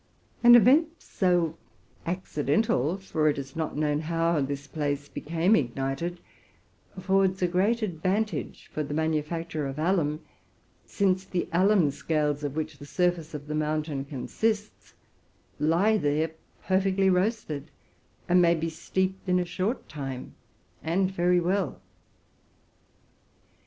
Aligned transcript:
An 0.43 0.55
event 0.55 0.99
so 0.99 1.57
accidental— 2.07 2.97
for 2.97 3.29
it 3.29 3.37
is 3.37 3.55
not 3.55 3.77
known 3.77 3.99
how 3.99 4.41
this 4.41 4.65
place 4.65 5.07
became 5.07 5.55
ignited— 5.55 6.19
affords 6.97 7.39
a 7.43 7.47
great 7.47 7.83
advantage 7.83 8.67
for 8.73 8.81
the 8.81 8.95
manufacture 8.95 9.67
of 9.67 9.77
alum; 9.77 10.21
since 10.87 11.23
the 11.23 11.47
alum 11.53 11.91
scales, 11.91 12.43
of 12.43 12.55
which 12.55 12.79
the 12.79 12.85
surface 12.87 13.35
of 13.35 13.45
the 13.45 13.53
mountain 13.53 14.03
consists, 14.03 14.95
lie 15.59 15.97
there 15.97 16.31
per 16.63 16.81
fectly 16.81 17.13
roasted, 17.13 17.69
and 18.27 18.41
may 18.41 18.55
be 18.55 18.69
steeped 18.71 19.29
in 19.29 19.37
a 19.37 19.45
short 19.45 19.87
time 19.87 20.33
and 20.81 21.11
very 21.11 21.39
well. 21.39 21.79